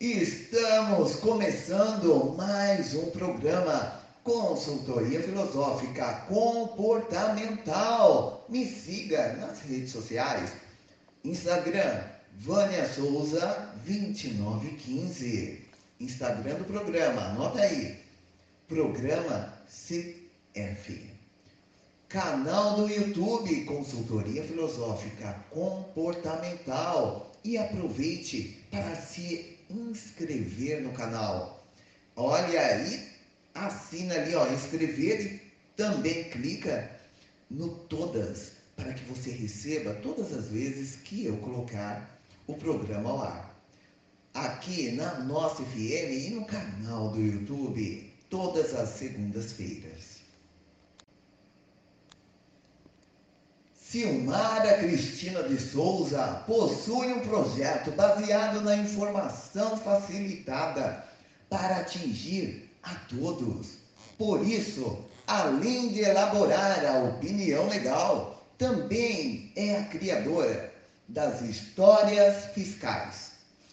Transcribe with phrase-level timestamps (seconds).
[0.00, 8.46] Estamos começando mais um programa Consultoria Filosófica Comportamental.
[8.48, 10.54] Me siga nas redes sociais.
[11.22, 12.02] Instagram,
[12.38, 15.68] Vânia Souza 2915.
[16.00, 18.00] Instagram do programa, anota aí.
[18.68, 21.10] Programa CF.
[22.08, 27.32] Canal do YouTube Consultoria Filosófica Comportamental.
[27.44, 31.66] E aproveite para se inscrever no canal.
[32.16, 33.08] Olha aí,
[33.54, 36.90] assina ali, ó, inscrever e também clica
[37.50, 43.22] no todas para que você receba todas as vezes que eu colocar o programa ao
[43.22, 43.60] ar.
[44.34, 50.20] Aqui na nossa FM e no canal do YouTube, todas as segundas-feiras.
[53.90, 61.04] Silmara Cristina de Souza possui um projeto baseado na informação facilitada
[61.48, 63.78] para atingir a todos.
[64.16, 70.72] Por isso, além de elaborar a opinião legal, também é a criadora
[71.08, 73.32] das histórias fiscais,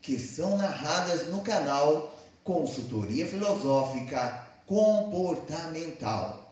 [0.00, 6.47] que são narradas no canal Consultoria Filosófica Comportamental.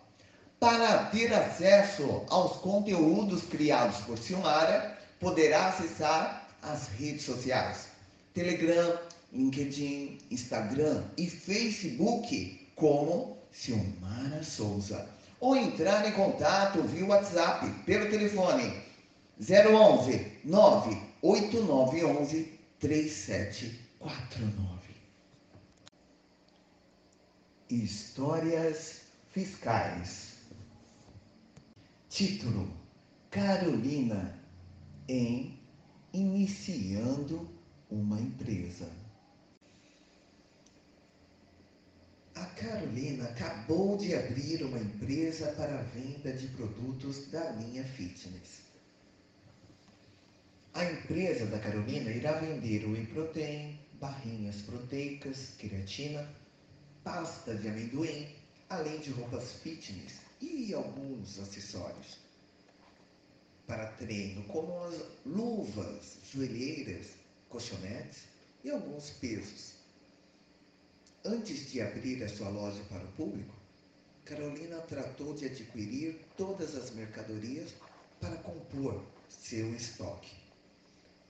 [0.58, 7.88] Para ter acesso aos conteúdos criados por Silmara, poderá acessar as redes sociais:
[8.32, 8.98] Telegram,
[9.32, 15.06] LinkedIn, Instagram e Facebook como Silmara Souza.
[15.40, 18.82] Ou entrar em contato via WhatsApp pelo telefone
[19.38, 24.96] 011 98911 3749.
[27.68, 30.35] Histórias fiscais.
[32.16, 32.74] Título:
[33.30, 34.42] Carolina
[35.06, 35.60] em
[36.14, 37.46] Iniciando
[37.90, 38.90] uma Empresa.
[42.34, 48.62] A Carolina acabou de abrir uma empresa para a venda de produtos da linha fitness.
[50.72, 56.26] A empresa da Carolina irá vender whey protein, barrinhas proteicas, creatina,
[57.04, 58.26] pasta de amendoim,
[58.70, 62.18] além de roupas fitness e alguns acessórios
[63.66, 67.08] para treino, como as luvas, joelheiras,
[67.48, 68.24] colchonetes
[68.62, 69.74] e alguns pesos.
[71.24, 73.54] Antes de abrir a sua loja para o público,
[74.24, 77.74] Carolina tratou de adquirir todas as mercadorias
[78.20, 80.34] para compor seu estoque.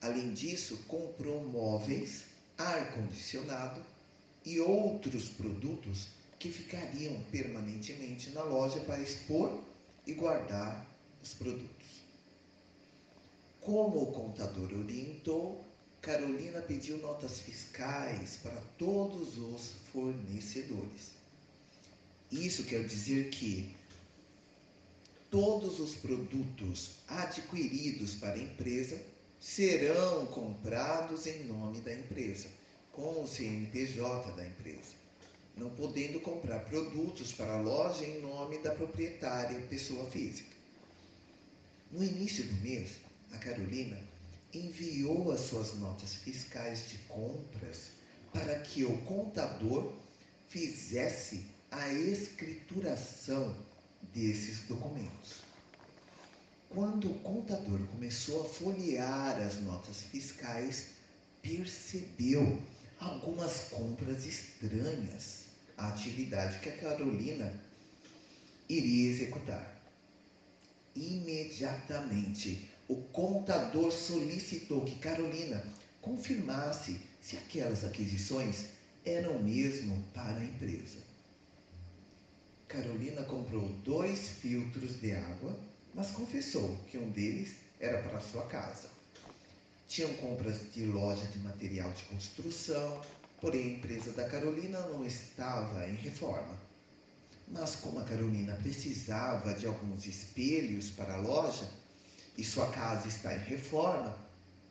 [0.03, 2.25] Além disso, comprou móveis,
[2.59, 3.83] ar-condicionado
[4.45, 6.09] e outros produtos
[6.39, 9.63] que ficariam permanentemente na loja para expor
[10.07, 10.87] e guardar
[11.23, 11.87] os produtos.
[13.61, 15.65] Como o contador orientou,
[16.01, 21.17] Carolina pediu notas fiscais para todos os fornecedores.
[22.31, 23.75] Isso quer dizer que
[25.31, 29.03] todos os produtos adquiridos para a empresa
[29.41, 32.49] serão comprados em nome da empresa,
[32.93, 35.06] com o CNPJ da empresa
[35.57, 40.55] não podendo comprar produtos para a loja em nome da proprietária, pessoa física.
[41.91, 42.97] No início do mês,
[43.33, 43.99] a Carolina
[44.53, 47.93] enviou as suas notas fiscais de compras
[48.35, 49.95] para que o contador
[50.49, 53.57] fizesse a escrituração
[54.13, 55.41] desses documentos.
[56.69, 60.89] Quando o contador começou a folhear as notas fiscais,
[61.41, 62.61] percebeu
[63.01, 65.46] algumas compras estranhas
[65.77, 67.53] a atividade que a Carolina
[68.69, 69.77] iria executar.
[70.95, 75.63] Imediatamente, o contador solicitou que Carolina
[76.01, 78.67] confirmasse se aquelas aquisições
[79.05, 80.99] eram mesmo para a empresa.
[82.69, 85.59] Carolina comprou dois filtros de água,
[85.95, 88.89] mas confessou que um deles era para sua casa.
[89.89, 93.03] Tinham compras de loja de material de construção,
[93.41, 96.59] Porém, a empresa da Carolina não estava em reforma.
[97.49, 101.69] Mas como a Carolina precisava de alguns espelhos para a loja
[102.37, 104.19] e sua casa está em reforma,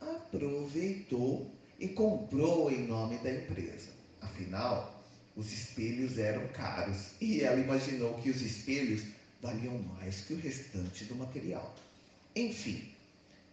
[0.01, 3.91] aproveitou e comprou em nome da empresa.
[4.21, 5.03] Afinal,
[5.35, 9.03] os espelhos eram caros e ela imaginou que os espelhos
[9.41, 11.75] valiam mais que o restante do material.
[12.35, 12.91] Enfim,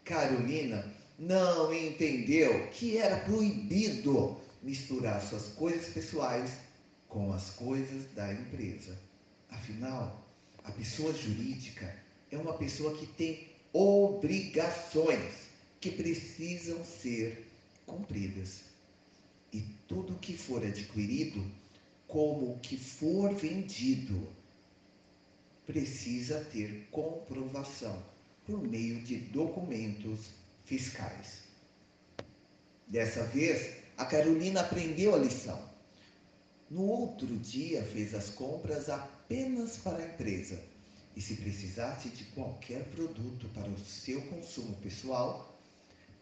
[0.04, 0.84] Carolina
[1.18, 6.58] não entendeu que era proibido misturar suas coisas pessoais
[7.08, 8.98] com as coisas da empresa.
[9.50, 10.26] Afinal,
[10.64, 11.94] a pessoa jurídica
[12.30, 15.34] é uma pessoa que tem obrigações
[15.80, 17.50] que precisam ser
[17.86, 18.62] cumpridas.
[19.52, 21.44] e tudo que for adquirido,
[22.08, 24.28] como o que for vendido,
[25.66, 28.02] precisa ter comprovação
[28.46, 30.30] por meio de documentos
[30.64, 31.42] fiscais.
[32.88, 35.62] Dessa vez, a Carolina aprendeu a lição.
[36.68, 40.60] No outro dia, fez as compras apenas para a empresa.
[41.14, 45.56] E se precisasse de qualquer produto para o seu consumo pessoal,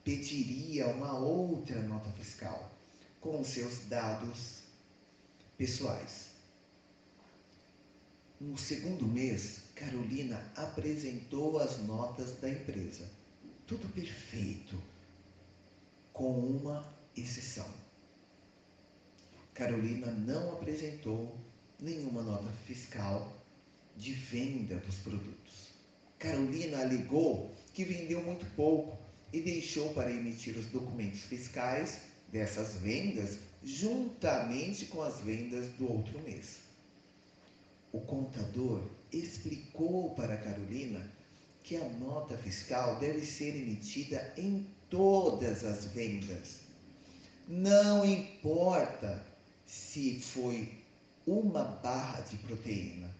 [0.04, 2.70] pediria uma outra nota fiscal
[3.18, 4.58] com os seus dados
[5.56, 6.26] pessoais.
[8.38, 13.08] No segundo mês, Carolina apresentou as notas da empresa.
[13.66, 14.78] Tudo perfeito,
[16.12, 17.68] com uma exceção.
[19.54, 21.36] Carolina não apresentou
[21.78, 23.36] nenhuma nota fiscal
[23.96, 25.70] de venda dos produtos.
[26.18, 28.98] Carolina alegou que vendeu muito pouco
[29.32, 36.18] e deixou para emitir os documentos fiscais dessas vendas juntamente com as vendas do outro
[36.20, 36.58] mês.
[37.92, 41.10] O contador explicou para Carolina
[41.62, 46.60] que a nota fiscal deve ser emitida em todas as vendas.
[47.52, 49.26] Não importa
[49.66, 50.72] se foi
[51.26, 53.12] uma barra de proteína.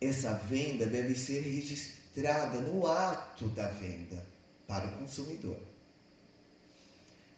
[0.00, 4.26] Essa venda deve ser registrada no ato da venda
[4.66, 5.60] para o consumidor.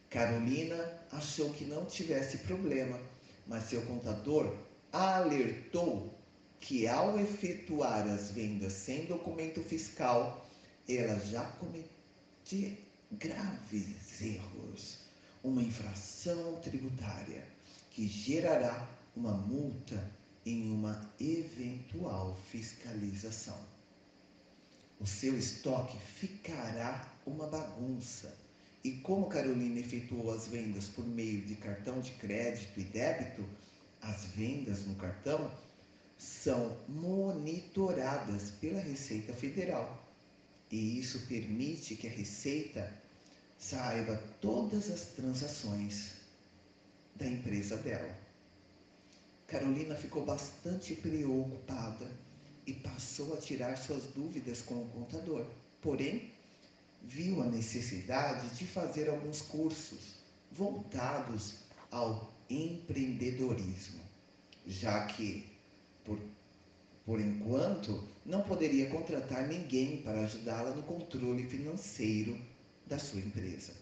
[0.08, 3.00] Carolina achou que não tivesse problema,
[3.44, 4.56] mas seu contador
[4.92, 6.16] alertou
[6.60, 10.48] que ao efetuar as vendas sem documento fiscal,
[10.88, 12.78] ela já cometia
[13.10, 15.09] graves erros,
[15.42, 17.46] uma infração tributária
[17.90, 20.10] que gerará uma multa
[20.44, 23.58] em uma eventual fiscalização.
[24.98, 28.36] O seu estoque ficará uma bagunça.
[28.82, 33.46] E como Carolina efetuou as vendas por meio de cartão de crédito e débito,
[34.00, 35.50] as vendas no cartão
[36.16, 40.06] são monitoradas pela Receita Federal.
[40.70, 42.92] E isso permite que a Receita
[43.60, 46.14] saiba todas as transações
[47.14, 48.18] da empresa dela.
[49.46, 52.10] Carolina ficou bastante preocupada
[52.66, 55.46] e passou a tirar suas dúvidas com o contador.
[55.82, 56.32] Porém,
[57.02, 60.16] viu a necessidade de fazer alguns cursos
[60.52, 61.58] voltados
[61.90, 64.00] ao empreendedorismo,
[64.66, 65.46] já que,
[66.04, 66.18] por,
[67.04, 72.40] por enquanto, não poderia contratar ninguém para ajudá-la no controle financeiro
[72.90, 73.72] da sua empresa.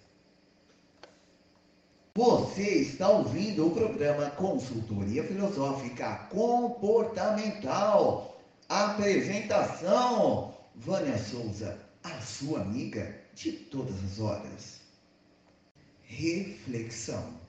[2.15, 8.39] Você está ouvindo o programa Consultoria Filosófica Comportamental.
[8.69, 14.83] Apresentação: Vânia Souza, a sua amiga de todas as horas.
[16.03, 17.41] Reflexão: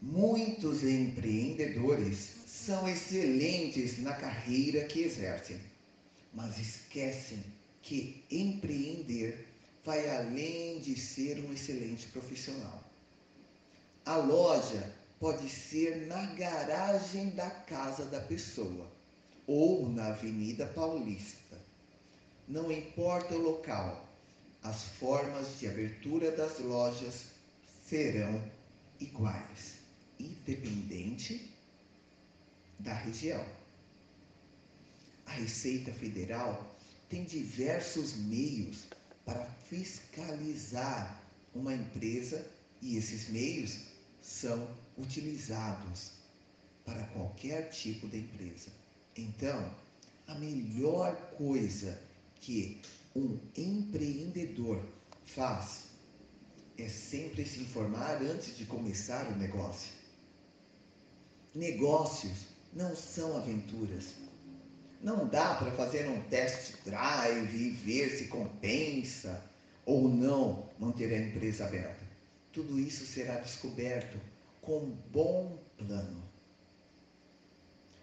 [0.00, 5.58] Muitos empreendedores são excelentes na carreira que exercem,
[6.32, 7.42] mas esquecem
[7.82, 9.47] que empreender
[9.84, 12.82] vai além de ser um excelente profissional.
[14.04, 18.86] A loja pode ser na garagem da casa da pessoa
[19.46, 21.58] ou na Avenida Paulista.
[22.46, 24.08] Não importa o local,
[24.62, 27.26] as formas de abertura das lojas
[27.86, 28.42] serão
[29.00, 29.74] iguais,
[30.18, 31.54] independente
[32.78, 33.44] da região.
[35.26, 36.76] A Receita Federal
[37.08, 38.86] tem diversos meios
[39.28, 41.22] para fiscalizar
[41.54, 43.78] uma empresa e esses meios
[44.22, 46.12] são utilizados
[46.82, 48.70] para qualquer tipo de empresa.
[49.14, 49.70] Então,
[50.26, 52.00] a melhor coisa
[52.40, 52.80] que
[53.14, 54.82] um empreendedor
[55.26, 55.88] faz
[56.78, 59.92] é sempre se informar antes de começar o negócio.
[61.54, 64.06] Negócios não são aventuras,
[65.00, 69.44] não dá para fazer um test drive e ver se compensa
[69.84, 72.04] ou não manter a empresa aberta.
[72.52, 74.18] Tudo isso será descoberto
[74.60, 76.22] com um bom plano.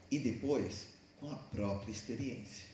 [0.09, 0.87] E depois,
[1.19, 2.65] com a própria experiência.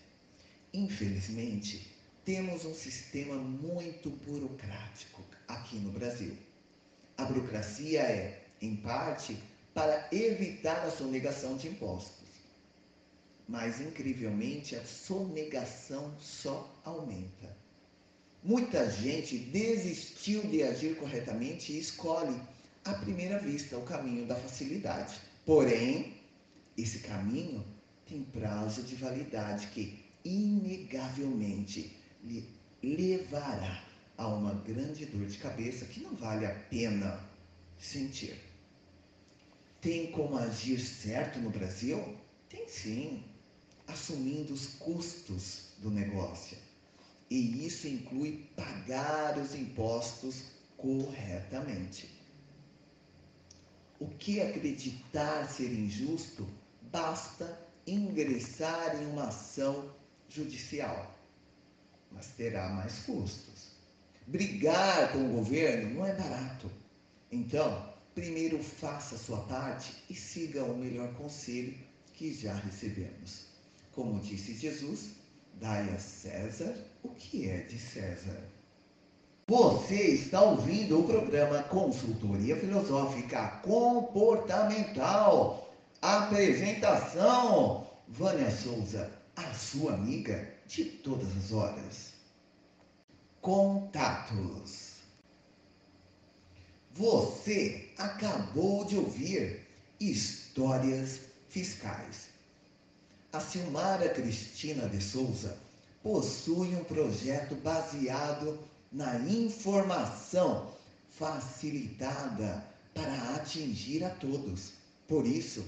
[0.74, 1.92] Infelizmente,
[2.24, 6.38] temos um sistema muito burocrático aqui no Brasil.
[7.18, 9.42] A burocracia é, em parte,
[9.74, 12.21] para evitar a sonegação de impostos
[13.52, 17.54] mas incrivelmente a sonegação só aumenta.
[18.42, 22.42] Muita gente desistiu de agir corretamente e escolhe,
[22.86, 25.20] à primeira vista, o caminho da facilidade.
[25.46, 26.14] Porém,
[26.78, 27.66] esse caminho
[28.08, 31.94] tem prazo de validade que, inegavelmente,
[32.24, 32.48] lhe
[32.82, 33.84] levará
[34.18, 37.20] a uma grande dor de cabeça que não vale a pena
[37.78, 38.40] sentir.
[39.82, 42.16] Tem como agir certo no Brasil?
[42.48, 43.24] Tem sim,
[43.92, 46.58] assumindo os custos do negócio.
[47.30, 50.44] E isso inclui pagar os impostos
[50.78, 52.10] corretamente.
[54.00, 56.48] O que acreditar ser injusto,
[56.92, 59.94] basta ingressar em uma ação
[60.28, 61.16] judicial,
[62.12, 63.72] mas terá mais custos.
[64.28, 66.72] Brigar com o governo não é barato.
[67.32, 71.78] Então, primeiro faça a sua parte e siga o melhor conselho
[72.14, 73.51] que já recebemos.
[73.92, 75.10] Como disse Jesus,
[75.60, 78.42] dai a César o que é de César.
[79.48, 85.74] Você está ouvindo o programa Consultoria Filosófica Comportamental.
[86.02, 92.14] Apresentação: Vânia Souza, a sua amiga de todas as horas.
[93.42, 94.92] Contatos.
[96.94, 99.68] Você acabou de ouvir
[100.00, 101.20] Histórias
[101.50, 102.31] Fiscais.
[103.34, 105.58] A Silmara Cristina de Souza
[106.04, 108.60] possui um projeto baseado
[108.92, 110.74] na informação
[111.12, 112.62] facilitada
[112.94, 114.74] para atingir a todos.
[115.08, 115.66] Por isso,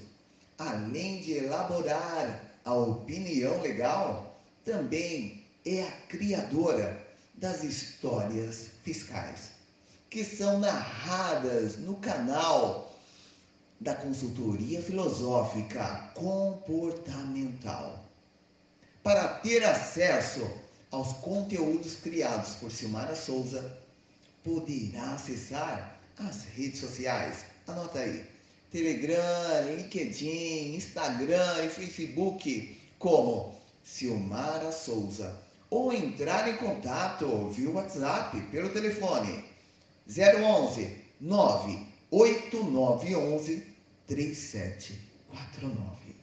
[0.58, 7.02] além de elaborar a opinião legal, também é a criadora
[7.36, 9.52] das histórias fiscais,
[10.10, 12.94] que são narradas no canal
[13.84, 18.06] da consultoria filosófica comportamental.
[19.04, 20.50] Para ter acesso
[20.90, 23.78] aos conteúdos criados por Silmara Souza,
[24.42, 27.44] poderá acessar as redes sociais.
[27.68, 28.26] Anota aí:
[28.72, 35.44] Telegram, LinkedIn, Instagram e Facebook, como Silmara Souza.
[35.70, 39.44] Ou entrar em contato via WhatsApp pelo telefone
[40.08, 43.73] 011 98911
[44.08, 46.16] 3749.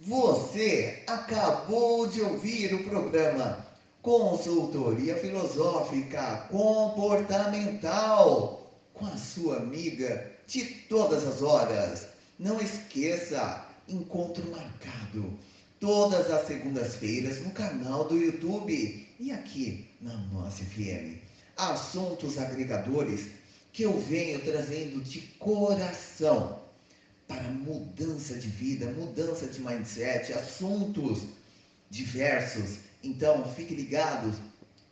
[0.00, 3.66] Você acabou de ouvir o programa
[4.02, 12.06] Consultoria Filosófica Comportamental com a sua amiga de todas as horas.
[12.38, 15.32] Não esqueça, encontro marcado
[15.80, 21.16] todas as segundas-feiras no canal do YouTube e aqui na nossa FM.
[21.56, 23.30] Assuntos agregadores
[23.74, 26.62] que eu venho trazendo de coração
[27.26, 31.24] para mudança de vida, mudança de mindset, assuntos
[31.90, 32.78] diversos.
[33.02, 34.36] Então, fique ligados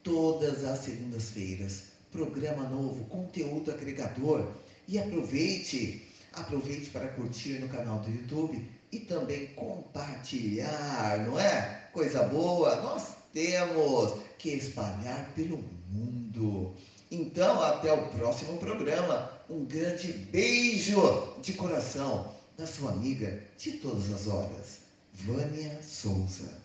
[0.03, 1.85] todas as segundas-feiras.
[2.11, 4.53] Programa novo, conteúdo agregador.
[4.89, 11.89] E aproveite, aproveite para curtir no canal do YouTube e também compartilhar, não é?
[11.93, 16.75] Coisa boa, nós temos que espalhar pelo mundo.
[17.13, 19.31] Então, até o próximo programa.
[19.51, 24.79] Um grande beijo de coração da sua amiga de todas as horas,
[25.13, 26.62] Vânia Souza.